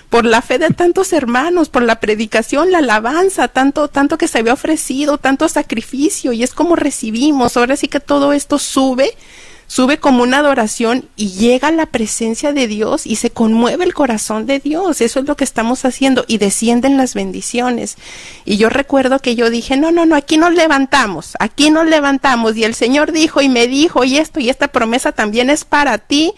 [0.10, 4.40] por la fe de tantos hermanos, por la predicación, la alabanza, tanto, tanto que se
[4.40, 7.58] había ofrecido, tanto sacrificio, y es como recibimos.
[7.58, 9.16] Ahora sí que todo esto sube,
[9.68, 13.94] sube como una adoración y llega a la presencia de Dios y se conmueve el
[13.94, 15.02] corazón de Dios.
[15.02, 17.98] Eso es lo que estamos haciendo y descienden las bendiciones.
[18.46, 22.56] Y yo recuerdo que yo dije, no, no, no, aquí nos levantamos, aquí nos levantamos.
[22.56, 25.98] Y el Señor dijo y me dijo, y esto y esta promesa también es para
[25.98, 26.34] ti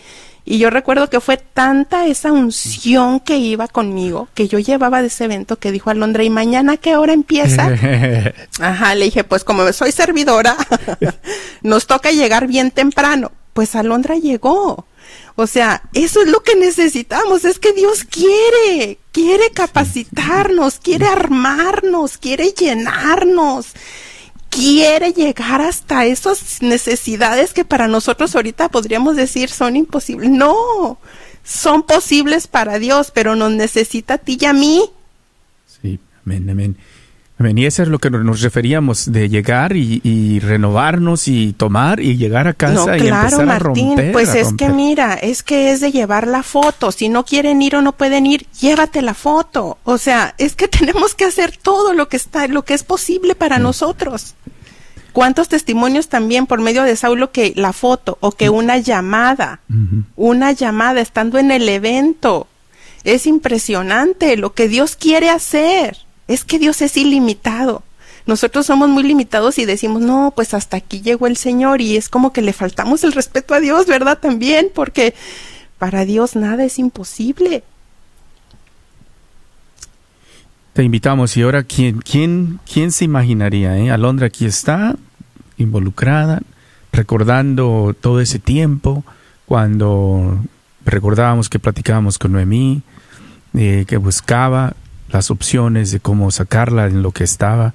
[0.49, 5.07] y yo recuerdo que fue tanta esa unción que iba conmigo, que yo llevaba de
[5.09, 7.67] ese evento, que dijo Alondra, ¿y mañana qué hora empieza?
[8.59, 10.57] Ajá, le dije, pues como soy servidora,
[11.61, 13.31] nos toca llegar bien temprano.
[13.53, 14.87] Pues Alondra llegó.
[15.35, 22.17] O sea, eso es lo que necesitamos, es que Dios quiere, quiere capacitarnos, quiere armarnos,
[22.17, 23.67] quiere llenarnos
[24.59, 30.29] quiere llegar hasta esas necesidades que para nosotros ahorita podríamos decir son imposibles.
[30.29, 30.99] No,
[31.43, 34.83] son posibles para Dios, pero nos necesita a ti y a mí.
[35.81, 36.77] Sí, amén, amén.
[37.39, 37.57] Amén.
[37.57, 42.49] Y eso es lo que nos referíamos, de llegar y, renovarnos y tomar y llegar
[42.49, 44.11] a casa y empezar a romper.
[44.11, 46.91] Pues es que mira, es que es de llevar la foto.
[46.91, 49.77] Si no quieren ir o no pueden ir, llévate la foto.
[49.85, 53.35] O sea, es que tenemos que hacer todo lo que está, lo que es posible
[53.35, 54.35] para nosotros.
[55.13, 59.61] ¿Cuántos testimonios también por medio de Saulo que la foto o que una llamada,
[60.15, 62.47] una llamada estando en el evento?
[63.03, 65.97] Es impresionante lo que Dios quiere hacer
[66.29, 67.83] es que Dios es ilimitado.
[68.27, 72.07] Nosotros somos muy limitados y decimos, no, pues hasta aquí llegó el Señor y es
[72.07, 74.19] como que le faltamos el respeto a Dios, ¿verdad?
[74.19, 75.15] También, porque
[75.79, 77.63] para Dios nada es imposible.
[80.73, 83.77] Te invitamos y ahora, ¿quién, quién, quién se imaginaría?
[83.77, 83.91] Eh?
[83.91, 84.95] Alondra aquí está,
[85.57, 86.41] involucrada,
[86.91, 89.03] recordando todo ese tiempo,
[89.45, 90.39] cuando
[90.85, 92.83] recordábamos que platicábamos con Noemí,
[93.55, 94.73] eh, que buscaba
[95.11, 97.73] las opciones de cómo sacarla en lo que estaba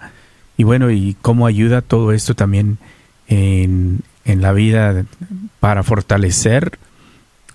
[0.57, 2.79] y bueno, y cómo ayuda todo esto también
[3.27, 5.05] en, en la vida
[5.59, 6.79] para fortalecer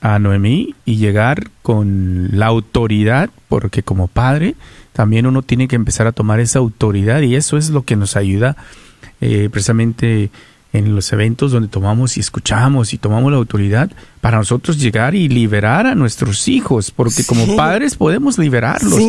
[0.01, 4.55] a Noemí y llegar con la autoridad, porque como padre
[4.99, 8.17] también uno tiene que empezar a tomar esa autoridad y eso es lo que nos
[8.17, 8.57] ayuda
[9.21, 10.29] eh, precisamente
[10.73, 13.89] en los eventos donde tomamos y escuchamos y tomamos la autoridad
[14.19, 18.99] para nosotros llegar y liberar a nuestros hijos, porque como padres podemos liberarlos,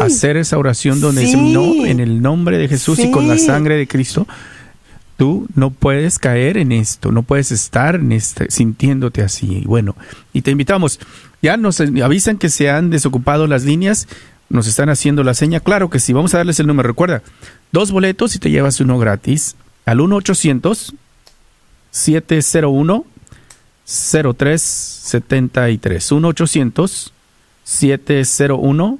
[0.00, 3.76] hacer esa oración donde dicen, no, en el nombre de Jesús y con la sangre
[3.76, 4.28] de Cristo,
[5.16, 9.62] tú no puedes caer en esto, no puedes estar en este, sintiéndote así.
[9.62, 9.96] Y bueno,
[10.32, 11.00] y te invitamos,
[11.42, 14.06] ya nos avisan que se han desocupado las líneas,
[14.50, 17.22] nos están haciendo la seña, claro que sí, vamos a darles el número, recuerda,
[17.72, 20.92] dos boletos y te llevas uno gratis al 1 800
[21.90, 23.06] 701
[23.86, 27.12] 0373 1 800
[27.64, 28.98] 701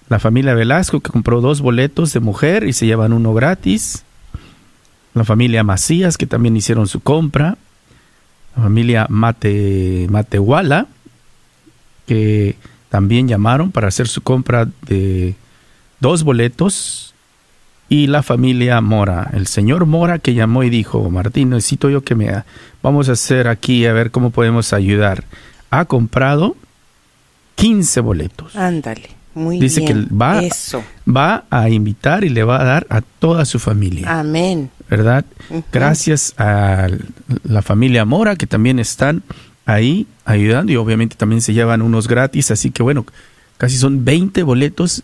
[0.08, 4.04] La familia Velasco que compró dos boletos de mujer y se llevan uno gratis.
[5.14, 7.56] La familia Macías que también hicieron su compra.
[8.56, 10.86] La familia Mate, Matehuala
[12.06, 12.56] que
[12.88, 15.34] también llamaron para hacer su compra de
[16.00, 17.14] dos boletos
[17.88, 19.30] y la familia Mora.
[19.32, 22.44] El señor Mora que llamó y dijo, Martín, necesito yo que me...
[22.82, 25.24] Vamos a hacer aquí a ver cómo podemos ayudar.
[25.70, 26.56] Ha comprado
[27.56, 28.56] 15 boletos.
[28.56, 30.06] Ándale, muy Dice bien.
[30.08, 30.82] que va, Eso.
[31.08, 34.20] va a invitar y le va a dar a toda su familia.
[34.20, 34.70] Amén.
[34.88, 35.24] ¿Verdad?
[35.72, 36.88] Gracias a
[37.42, 39.22] la familia Mora que también están
[39.66, 42.50] ahí ayudando y obviamente también se llevan unos gratis.
[42.50, 43.04] Así que bueno,
[43.56, 45.02] casi son 20 boletos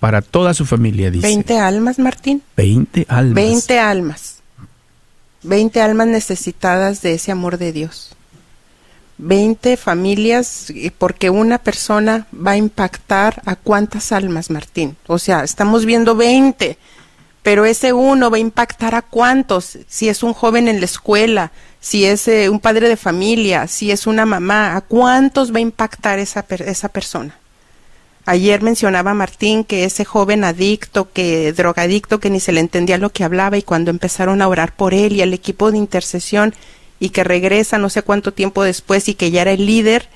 [0.00, 1.26] para toda su familia, dice.
[1.26, 2.42] 20 almas, Martín.
[2.56, 3.34] 20 almas.
[3.34, 4.36] 20 almas.
[5.44, 8.14] 20 almas necesitadas de ese amor de Dios.
[9.18, 14.96] 20 familias, eh, porque una persona va a impactar a cuántas almas, Martín.
[15.06, 16.76] O sea, estamos viendo 20,
[17.42, 19.78] pero ese uno va a impactar a cuántos.
[19.88, 23.90] Si es un joven en la escuela, si es eh, un padre de familia, si
[23.90, 27.36] es una mamá, a cuántos va a impactar esa, per- esa persona.
[28.24, 33.10] Ayer mencionaba Martín que ese joven adicto, que drogadicto, que ni se le entendía lo
[33.10, 36.54] que hablaba y cuando empezaron a orar por él y el equipo de intercesión
[37.02, 40.08] y que regresa no sé cuánto tiempo después y que ya era el líder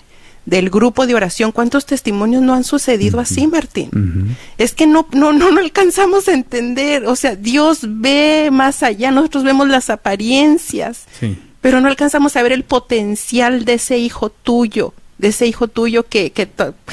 [0.44, 4.36] del grupo de oración, ¿cuántos testimonios no han sucedido así, Martín?
[4.56, 9.10] Es que no, no, no, no alcanzamos a entender, o sea, Dios ve más allá,
[9.10, 11.36] nosotros vemos las apariencias, Sí.
[11.60, 16.04] pero no alcanzamos a ver el potencial de ese hijo tuyo, de ese hijo tuyo
[16.06, 16.48] que, que,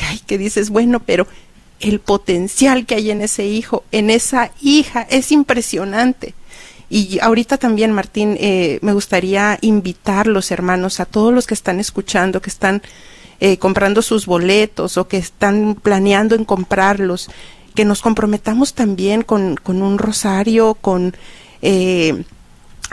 [0.09, 1.27] ay, que dices, bueno, pero
[1.79, 6.33] el potencial que hay en ese hijo, en esa hija, es impresionante.
[6.95, 11.79] Y ahorita también, Martín, eh, me gustaría invitar los hermanos, a todos los que están
[11.79, 12.83] escuchando, que están
[13.39, 17.31] eh, comprando sus boletos o que están planeando en comprarlos,
[17.73, 21.17] que nos comprometamos también con, con un rosario, con
[21.63, 22.25] eh,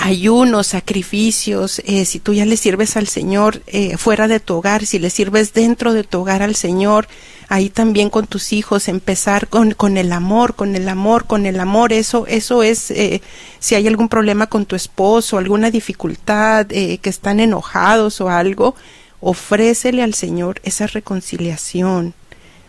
[0.01, 4.87] ayunos, sacrificios, eh, si tú ya le sirves al Señor eh, fuera de tu hogar,
[4.87, 7.07] si le sirves dentro de tu hogar al Señor,
[7.49, 11.61] ahí también con tus hijos, empezar con, con el amor, con el amor, con el
[11.61, 13.21] amor, eso, eso es, eh,
[13.59, 18.75] si hay algún problema con tu esposo, alguna dificultad, que están enojados o algo,
[19.21, 22.15] ofrécele al Señor esa reconciliación.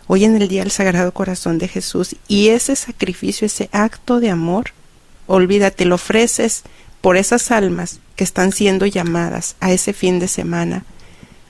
[0.06, 4.28] Hoy en el día del Sagrado Corazón de Jesús y ese sacrificio, ese acto de
[4.28, 4.72] amor,
[5.26, 6.64] olvídate, lo ofreces
[7.02, 10.84] por esas almas que están siendo llamadas a ese fin de semana.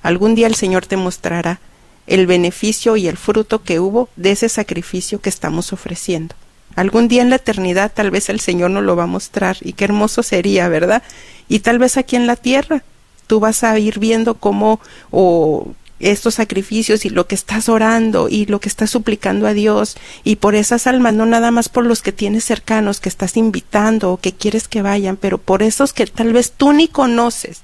[0.02, 1.60] Algún día el Señor te mostrará
[2.08, 6.34] el beneficio y el fruto que hubo de ese sacrificio que estamos ofreciendo.
[6.74, 9.74] Algún día en la eternidad tal vez el Señor nos lo va a mostrar y
[9.74, 11.02] qué hermoso sería, ¿verdad?
[11.48, 12.82] Y tal vez aquí en la tierra
[13.26, 14.80] tú vas a ir viendo cómo
[15.10, 19.96] o estos sacrificios y lo que estás orando y lo que estás suplicando a Dios
[20.24, 24.12] y por esas almas, no nada más por los que tienes cercanos que estás invitando
[24.12, 27.62] o que quieres que vayan, pero por esos que tal vez tú ni conoces.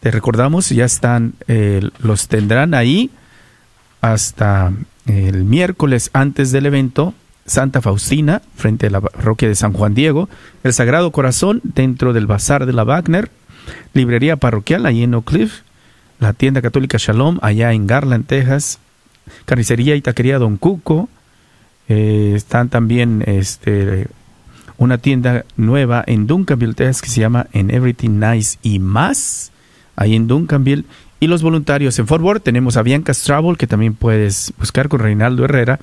[0.00, 3.10] Te recordamos, ya están, eh, los tendrán ahí
[4.00, 4.72] hasta
[5.06, 7.14] el miércoles antes del evento.
[7.46, 10.28] Santa Faustina, frente a la parroquia de San Juan Diego,
[10.64, 13.30] el Sagrado Corazón, dentro del Bazar de la Wagner,
[13.94, 15.60] Librería Parroquial, ahí en Oak Cliff,
[16.18, 18.78] la tienda católica Shalom, allá en Garland, Texas,
[19.44, 21.08] carnicería y taquería Don Cuco,
[21.88, 24.08] eh, están también este,
[24.78, 29.52] una tienda nueva en Duncanville, Texas, que se llama En Everything Nice y más,
[29.94, 30.84] ahí en Duncanville.
[31.18, 35.00] Y los voluntarios en Fort Worth tenemos a Bianca's Travel, que también puedes buscar con
[35.00, 35.80] Reinaldo Herrera,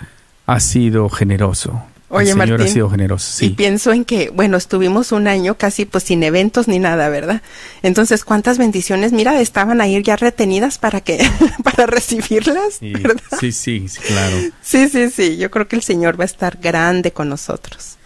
[0.47, 1.83] ha sido generoso.
[2.15, 3.27] Oye, el Señor ha sido generoso.
[3.33, 3.47] Sí.
[3.47, 7.41] Y pienso en que, bueno, estuvimos un año casi pues sin eventos ni nada, ¿verdad?
[7.83, 11.27] Entonces, ¿cuántas bendiciones, mira, estaban ahí ya retenidas para que,
[11.65, 13.39] para recibirlas, sí, ¿verdad?
[13.41, 14.37] Sí, sí, claro.
[14.61, 15.39] Sí, sí, sí.
[15.39, 17.97] Yo creo que el Señor va a estar grande con nosotros.